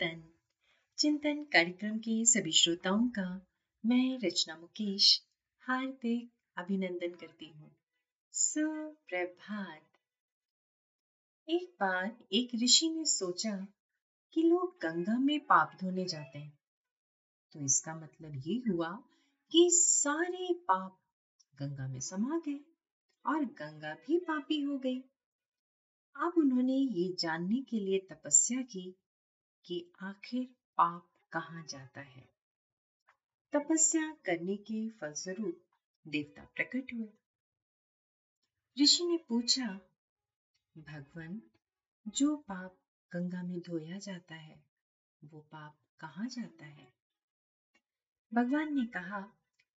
चिंतन 0.00 0.22
चिंतन 0.98 1.44
कार्यक्रम 1.52 1.98
के 1.98 2.24
सभी 2.24 2.52
श्रोताओं 2.52 3.08
का 3.08 3.46
मैं 3.86 4.18
रचना 4.18 4.56
मुकेश 4.56 5.22
हार्दिक 5.60 6.30
अभिनंदन 6.56 7.14
करती 7.14 7.46
हूँ। 7.46 7.76
सुप्रभात। 8.32 9.82
एक 11.48 11.76
बार 11.80 12.16
एक 12.32 12.50
ऋषि 12.62 12.88
ने 12.88 13.04
सोचा 13.04 13.66
कि 14.32 14.42
लोग 14.42 14.78
गंगा 14.82 15.18
में 15.18 15.40
पाप 15.40 15.78
धोने 15.80 16.04
जाते 16.04 16.38
हैं। 16.38 16.58
तो 17.52 17.60
इसका 17.60 17.94
मतलब 17.94 18.42
ये 18.46 18.62
हुआ 18.68 19.02
कि 19.50 19.68
सारे 19.72 20.52
पाप 20.52 20.98
गंगा 21.62 21.88
में 21.88 22.00
समा 22.00 22.38
गए 22.38 22.60
और 23.26 23.44
गंगा 23.44 23.94
भी 23.94 24.18
पापी 24.18 24.60
हो 24.60 24.78
गई। 24.78 24.98
अब 26.16 26.32
उन्होंने 26.36 26.76
ये 26.76 27.16
जानने 27.18 27.60
के 27.60 27.80
लिए 27.80 27.98
तपस्या 27.98 28.62
की 28.62 28.94
कि 29.66 29.92
आखिर 30.02 30.44
पाप 30.78 31.08
कहाँ 31.32 31.66
जाता 31.66 32.00
है। 32.00 32.28
तपस्या 33.52 34.16
करने 34.24 34.56
के 34.56 34.88
फलस्वरूप 34.88 35.62
देवता 36.08 36.42
प्रकट 36.42 36.92
हुए। 36.94 37.08
ऋषि 38.82 39.04
ने 39.04 39.16
पूछा, 39.28 39.66
भगवान, 40.78 41.42
जो 42.08 42.36
पाप 42.36 42.78
गंगा 43.12 43.42
में 43.42 43.60
धोया 43.60 43.98
जाता 43.98 44.34
है, 44.34 44.64
वो 45.24 45.40
पाप 45.40 45.76
कहाँ 46.00 46.28
जाता 46.28 46.66
है? 46.66 46.92
भगवान 48.34 48.74
ने 48.74 48.86
कहा, 48.86 49.32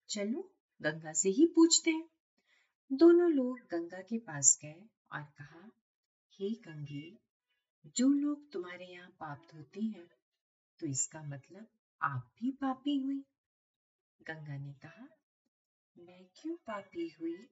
चलो, 0.08 0.54
गंगा 0.82 1.12
से 1.12 1.28
ही 1.28 1.46
पूछते 1.46 1.90
हैं। 1.90 2.08
दोनों 2.92 3.30
लोग 3.30 3.58
गंगा 3.58 4.00
के 4.00 4.18
पास 4.18 4.58
गए 4.62 4.88
और 5.12 5.22
कहा, 5.22 5.70
हे 6.32 6.50
गंगे 6.50 7.27
जो 7.96 8.08
लोग 8.08 8.50
तुम्हारे 8.52 8.86
यहाँ 8.86 9.10
पाप 9.10 9.46
धोते 9.52 9.80
हैं 9.80 10.06
तो 10.80 10.86
इसका 10.86 11.22
मतलब 11.22 11.66
आप 12.02 12.32
भी 12.40 12.50
पापी 12.50 12.96
हुई। 12.98 13.24
गंगा 14.20 14.56
ने 14.56 14.72
कहा, 14.72 15.08
मैं 15.96 16.24
क्यों 16.36 16.56
पापी 16.56 17.08
हुई? 17.20 17.48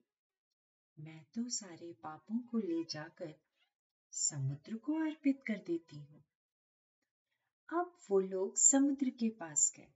मैं 0.97 1.23
तो 1.35 1.49
सारे 1.49 1.91
पापों 1.93 2.39
को 2.39 2.57
ले 2.57 2.83
जाकर 2.83 3.33
समुद्र 4.11 4.75
को 4.75 4.93
अर्पित 5.05 5.43
कर 5.47 5.57
देती 5.67 5.99
हूँ। 5.99 6.23
अब 7.69 7.97
वो 8.09 8.19
लोग 8.19 8.55
समुद्र 8.57 9.09
के 9.09 9.29
पास 9.29 9.71
गए। 9.77 9.93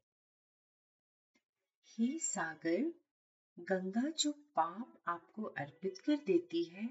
हे 1.88 2.20
सागर, 2.20 2.92
गंगा 3.58 4.10
जो 4.10 4.32
पाप 4.32 5.04
आपको 5.08 5.44
अर्पित 5.44 5.98
कर 5.98 6.16
देती 6.16 6.64
है 6.64 6.88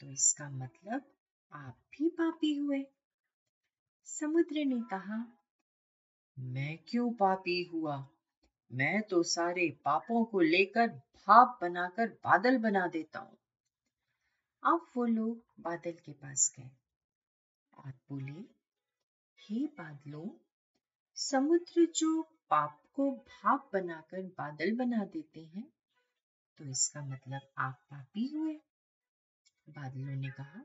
तो 0.00 0.10
इसका 0.10 0.50
मतलब 0.50 1.19
आप 1.52 1.76
भी 1.92 2.08
पापी 2.08 2.56
हुए। 2.56 2.86
समुद्र 4.04 4.64
ने 4.64 4.80
कहा, 4.80 5.36
मैं 6.38 6.78
क्यों 6.88 7.12
पापी 7.12 7.62
हुआ? 7.62 8.08
मैं 8.72 9.02
तो 9.02 9.22
सारे 9.22 9.70
पापों 9.84 10.24
को 10.24 10.40
लेकर 10.40 10.86
भाप 10.88 11.58
बनाकर 11.62 12.06
बादल 12.06 12.58
बना 12.58 12.86
देता 12.86 13.18
हूँ। 13.18 13.36
अब 14.64 14.90
वो 14.96 15.04
लोग 15.04 15.44
बादल 15.60 15.92
के 15.92 16.12
पास 16.12 16.54
गए। 16.58 16.70
और 17.74 17.90
बोले, 17.90 18.40
हे 19.38 19.66
बादलों, 19.66 20.28
समुद्र 21.14 21.86
जो 21.86 22.22
पाप 22.22 22.82
को 22.94 23.10
भाप 23.10 23.70
बनाकर 23.72 24.22
बादल 24.22 24.76
बना 24.76 25.04
देते 25.04 25.40
हैं 25.40 25.72
तो 26.58 26.64
इसका 26.64 27.04
मतलब 27.04 27.40
आप 27.58 27.78
पापी 27.90 28.26
हुए? 28.26 28.54
बादलों 29.68 30.16
ने 30.16 30.30
कहा 30.30 30.64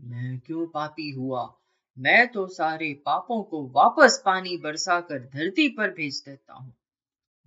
मैं 0.00 0.38
क्यों 0.38 0.66
पापी 0.66 1.10
हुआ? 1.10 1.56
मैं 1.98 2.28
तो 2.28 2.46
सारे 2.46 2.94
पापों 2.94 3.42
को 3.42 3.68
वापस 3.68 4.22
पानी 4.24 4.56
बरसा 4.56 5.00
कर 5.00 5.18
धरती 5.18 5.68
पर 5.68 5.90
भेज 5.90 6.22
देता 6.26 6.54
हूँ, 6.54 6.74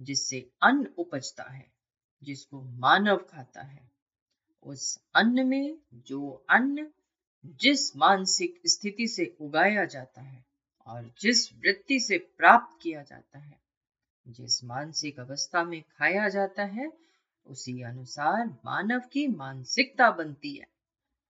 जिससे 0.01 0.51
अन्न 0.61 0.87
उपजता 0.97 1.43
है, 1.43 1.71
जिसको 2.23 2.61
मानव 2.61 3.17
खाता 3.17 3.61
है। 3.61 3.91
उस 4.63 4.99
अन्न 5.15 5.47
में 5.47 5.77
जो 5.93 6.45
अन्न, 6.49 6.87
जिस 7.45 7.97
मानसिक 7.97 8.61
स्थिति 8.65 9.07
से 9.07 9.37
उगाया 9.41 9.85
जाता 9.85 10.21
है 10.21 10.45
और 10.85 11.13
जिस 11.21 11.53
वृत्ति 11.53 11.99
से 11.99 12.17
प्राप्त 12.17 12.81
किया 12.81 13.03
जाता 13.03 13.39
है, 13.39 13.59
जिस 14.27 14.63
मानसिक 14.63 15.19
अवस्था 15.19 15.63
में 15.63 15.81
खाया 15.81 16.29
जाता 16.29 16.63
है, 16.63 16.93
उसी 17.45 17.81
अनुसार 17.81 18.47
मानव 18.65 18.99
की 18.99 19.27
मानसिकता 19.27 20.11
बनती 20.11 20.55
है। 20.55 20.76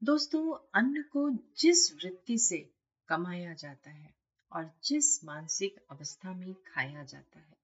दोस्तों, 0.04 0.70
अन्न 0.74 1.02
को 1.02 1.30
जिस 1.58 1.94
वृत्ति 1.94 2.38
से 2.38 2.74
कमाया 3.08 3.54
जाता 3.54 3.92
है 3.92 4.16
और 4.52 4.72
जिस 4.84 5.24
मानसिक 5.24 5.76
अवस्था 5.92 6.34
में 6.34 6.54
खाया 6.54 7.04
जाता 7.04 7.40
है, 7.40 7.58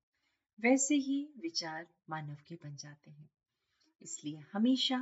वैसे 0.60 0.96
ही 0.96 1.30
विचार 1.38 1.88
मानव 2.10 2.38
के 2.48 2.56
बन 2.56 2.76
जाते 2.76 3.12
हैं। 3.12 3.30
इसलिए 4.02 4.44
हमेशा 4.54 4.98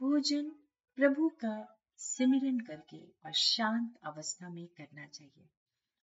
भोजन 0.00 0.50
प्रभु 0.96 1.28
का 1.28 1.84
सिमरन 1.96 2.60
करके 2.60 3.06
और 3.06 3.32
शांत 3.32 3.96
अवस्था 4.04 4.48
में 4.48 4.66
करना 4.66 5.06
चाहिए। 5.06 5.48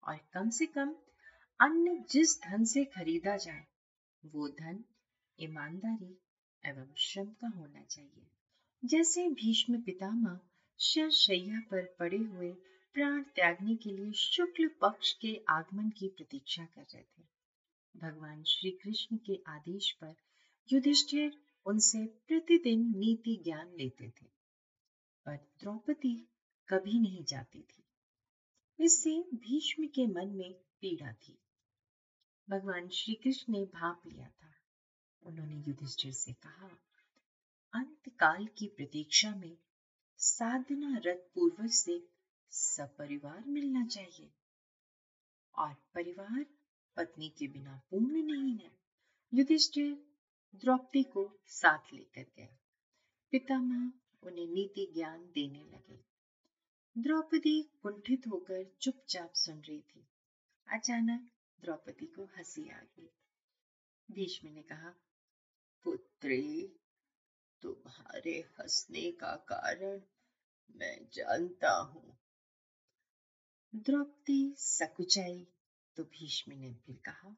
और 0.04 0.20
कम 0.34 0.50
से 0.50 0.66
कम 0.66 0.96
अन्न 1.60 2.06
जिस 2.10 2.42
धन 2.42 2.66
से 2.66 2.86
खरीदा 2.86 3.38
जाए, 3.38 3.66
वो 4.26 4.48
धन 4.48 4.84
ईमानदारी 5.40 6.18
एवं 6.66 6.94
श्रम 6.98 7.26
का 7.26 7.48
होना 7.48 7.82
चाहिए। 7.82 8.28
जैसे 8.86 9.30
भीष्म 9.30 9.82
पितामह 9.82 10.40
शैया 10.82 11.60
पर 11.60 11.96
पड़े 12.00 12.18
हुए 12.18 12.52
प्राण 12.94 13.24
त्यागने 13.24 13.76
के 13.76 13.90
लिए 13.90 14.12
शुक्ल 14.12 14.68
पक्ष 14.82 15.14
के 15.14 15.42
आगमन 15.50 15.90
की 15.90 16.08
प्रतीक्षा 16.08 16.66
कर 16.66 16.82
रहे 16.82 17.04
थे। 17.04 17.24
भगवान 17.96 18.44
श्री 18.44 18.72
कृष्ण 18.72 19.18
के 19.18 19.42
आदेश 19.48 19.92
पर 19.92 20.16
युधिष्ठिर 20.74 21.38
उनसे 21.66 22.06
प्रतिदिन 22.06 22.94
नीति 22.98 23.42
ज्ञान 23.44 23.74
लेते 23.78 24.10
थे, 24.10 24.26
पर 25.26 25.36
द्रौपदी 25.36 26.28
कभी 26.68 27.00
नहीं 27.00 27.24
जाती 27.24 27.62
थी। 27.62 27.84
इससे 28.80 29.24
भीष्म 29.34 29.88
के 29.88 30.08
मन 30.08 30.28
में 30.28 30.54
पीड़ा 30.54 31.14
थी। 31.14 31.38
भगवान 32.50 32.88
श्री 32.88 33.14
कृष्ण 33.14 33.54
ने 33.54 33.66
भाप 33.66 34.02
लिया 34.08 34.28
था। 34.28 34.54
उन्होंने 35.24 35.56
युधिष्ठिर 35.56 36.12
से 36.12 36.34
कहा 36.34 36.70
अंत 37.74 38.10
काल 38.10 38.46
की 38.46 38.68
प्रतीक्षा 38.68 39.36
में 39.36 39.58
साधना 40.24 40.98
रथ 41.06 41.34
पूर्वज 41.36 41.72
से 41.72 42.08
सपरिवार 42.50 43.44
मिलना 43.48 43.86
चाहिए। 43.86 44.32
और 45.56 45.74
परिवार 45.74 46.46
पत्नी 46.96 47.30
के 47.30 47.48
बिना 47.48 47.82
पूर्ण 47.92 48.24
नहीं 48.24 48.58
है। 48.58 48.72
युधिष्ठिर 49.34 50.06
द्रौपदी 50.56 51.04
को 51.04 51.40
साथ 51.46 51.94
लेकर 51.94 52.26
गया। 52.36 52.58
पितामह 53.32 53.94
उन्हें 54.24 54.48
नीति 54.48 54.92
ज्ञान 54.94 55.32
देने 55.36 55.64
लगे। 55.64 56.00
द्रौपदी 56.98 57.64
कुंठित 57.64 58.28
होकर 58.28 58.76
चुपचाप 58.82 59.34
सुन 59.34 59.60
रही 59.60 59.82
थी। 59.82 60.08
अचानक 60.68 61.32
द्रौपदी 61.62 62.06
को 62.06 62.24
हँसी 62.24 62.70
आ 62.70 62.80
गई। 62.80 63.10
भीष्म 64.12 64.48
ने 64.48 64.62
कहा, 64.62 64.94
पुत्री 65.84 66.76
तुम्हारे 68.12 68.40
हंसने 68.60 69.12
का 69.12 69.36
कारण 69.48 70.02
मैं 70.76 70.98
जानता 71.14 71.72
हूँ। 71.82 72.18
द्रौपदी 73.76 74.54
सकुचाई 74.58 75.48
तो 75.98 76.04
भीष्म 76.04 76.52
ने 76.52 76.74
फिर 76.74 76.96
कहा, 77.06 77.30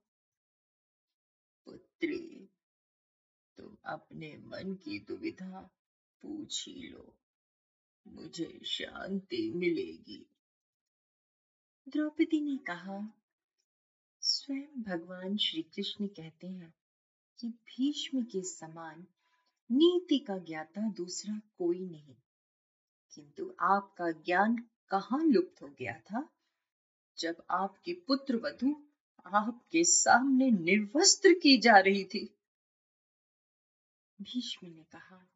पुत्री, 1.67 2.49
तुम 3.57 3.77
अपने 3.85 4.31
मन 4.37 4.73
की 4.75 4.99
दुविधा 4.99 5.61
पूछ 6.23 6.65
ही 6.67 6.89
लो, 6.89 7.15
मुझे 8.07 8.59
शांति 8.65 9.49
मिलेगी। 9.55 10.25
द्रौपदी 11.87 12.41
ने 12.41 12.57
कहा, 12.57 12.99
स्वयं 14.21 14.83
भगवान 14.83 15.37
श्री 15.37 15.61
कृष्ण 15.61 16.07
कहते 16.07 16.47
हैं 16.47 16.73
कि 17.39 17.47
भीष्म 17.47 18.23
के 18.23 18.43
समान 18.43 19.07
नीति 19.71 20.19
का 20.19 20.37
ज्ञाता 20.37 20.91
दूसरा 20.91 21.41
कोई 21.57 21.79
नहीं। 21.79 22.15
किंतु 23.13 23.55
आपका 23.59 24.11
ज्ञान 24.11 24.57
कहाँ 24.89 25.25
लुप्त 25.25 25.61
हो 25.61 25.67
गया 25.67 25.99
था? 25.99 26.29
जब 27.17 27.43
आपकी 27.51 27.93
पुत्र 27.93 28.35
वधु 28.35 28.83
आपके 29.25 29.83
सामने 29.83 30.51
निर्वस्त्र 30.51 31.33
की 31.33 31.57
जा 31.57 31.77
रही 31.77 32.05
थी। 32.05 32.39
भीष्म 34.21 34.67
ने 34.67 34.83
कहा, 34.83 35.29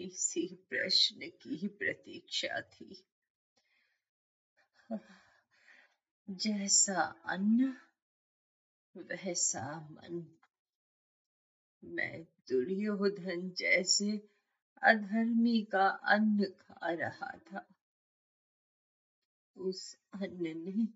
इसी 0.00 0.66
प्रश्न 0.70 1.20
की 1.20 1.68
प्रतीक्षा 1.68 2.60
थी। 2.60 3.04
जैसा 6.30 7.02
अन्न, 7.26 7.76
वैसा 8.96 9.88
मन। 9.92 10.38
मैं 11.84 12.26
दुर्योधन 12.48 13.50
जैसे 13.50 14.28
अधर्मी 14.82 15.62
का 15.62 15.88
अन्न 15.88 16.44
खा 16.44 16.78
रहा 16.82 17.38
था। 17.38 17.74
उस 19.56 19.96
अन्न 20.14 20.42
ने 20.42 20.88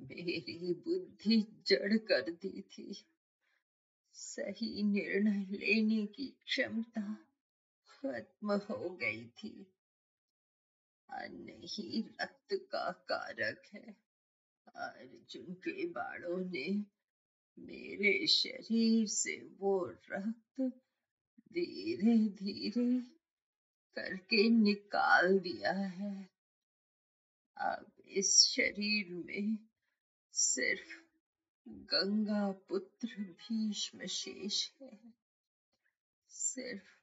मेरी 0.00 0.74
बुद्धि 0.74 1.62
जड़ 1.66 1.96
कर 1.96 2.30
दी 2.30 2.62
थी। 2.62 3.06
सही 4.12 4.82
निर्णय 4.82 5.44
लेने 5.44 6.06
की 6.06 6.26
क्षमता 6.46 7.18
खत्म 7.88 8.52
हो 8.52 8.90
गई 8.90 9.26
थी। 9.26 9.66
अन्न 11.10 11.60
ही 11.64 12.04
रक्त 12.20 12.48
का 12.52 12.90
कारक 12.90 13.62
है। 13.74 13.96
अर्जुन 14.68 15.54
के 15.54 15.86
बाणों 15.86 16.50
ने 16.50 16.97
मेरे 17.58 18.26
शरीर 18.26 19.06
से 19.06 19.36
वो 19.58 19.86
रक्त 20.12 20.60
धीरे 21.52 22.16
धीरे 22.28 23.00
करके 23.94 24.48
निकाल 24.48 25.38
दिया 25.38 25.72
है। 25.72 26.28
अब 27.56 27.92
इस 28.08 28.42
शरीर 28.42 29.14
में 29.14 29.58
सिर्फ़ 30.32 30.96
गंगा 31.68 32.52
पुत्र 32.68 33.08
भीष्म 33.22 34.06
शेष 34.06 34.70
है। 34.82 34.98
सिर्फ़ 36.28 36.98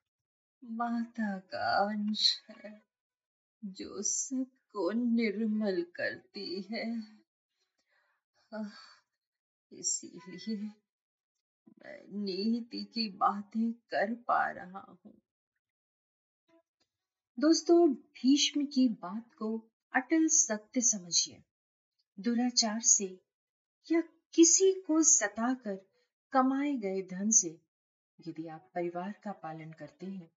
माता 0.64 1.38
का 1.40 1.90
अंश 1.90 2.42
है 2.50 2.84
जो 3.66 4.02
सबको 4.02 4.92
निर्मल 4.92 5.86
करती 5.96 6.62
है। 6.62 6.86
इसीलिए 9.80 10.72
नीति 12.14 12.84
की 12.84 13.10
बातें 13.10 13.72
कर 13.74 14.14
पा 14.14 14.52
रहा 14.52 14.98
हूँ। 15.06 15.14
दोस्तों, 17.40 17.94
भीष्म 17.94 18.66
की 18.66 18.88
बात 18.90 19.34
को 19.34 19.58
अटल 19.94 20.28
सत्य 20.28 20.82
समझिए। 20.82 21.44
दुराचार 22.20 22.82
से 22.82 23.06
या 23.92 24.02
किसी 24.34 24.72
को 24.88 25.02
सताकर 25.04 25.78
कमाए 26.34 26.74
गए 26.76 27.02
धन 27.02 27.32
से 27.32 27.50
यदि 28.28 28.48
आप 28.48 28.72
परिवार 28.76 29.12
का 29.24 29.32
पालन 29.32 29.72
करते 29.72 30.06
हैं 30.06 30.32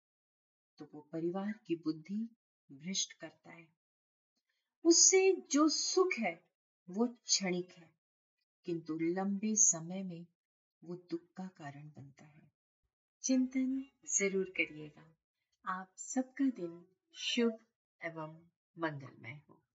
तो 0.79 0.89
वो 0.95 1.01
परिवार 1.13 1.53
की 1.67 1.75
बुद्धि 1.75 2.29
भ्रष्ट 2.73 3.13
करता 3.13 3.51
है। 3.51 3.67
उससे 4.85 5.21
जो 5.51 5.69
सुख 5.69 6.13
है, 6.19 6.41
वो 6.89 7.07
क्षणिक 7.07 7.73
है। 7.73 7.98
किंतु 8.69 8.99
लंबे 8.99 9.55
समय 9.55 10.03
में 10.03 10.27
वो 10.85 10.95
दुख 11.11 11.21
का 11.37 11.47
कारण 11.47 11.89
बनता 11.89 12.25
है। 12.25 12.53
चिंतन 13.23 13.85
ज़रूर 14.07 14.45
करिएगा। 14.45 15.17
आप 15.67 15.89
सबका 15.97 16.45
दिन 16.45 16.85
शुभ 17.15 17.59
एवं 18.05 18.47
मंगलमय 18.79 19.41
हो। 19.51 19.68